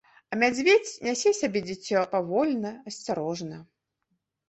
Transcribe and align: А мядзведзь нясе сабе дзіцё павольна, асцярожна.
А 0.35 0.37
мядзведзь 0.43 0.93
нясе 1.09 1.35
сабе 1.41 1.63
дзіцё 1.69 1.97
павольна, 2.17 2.75
асцярожна. 2.93 3.65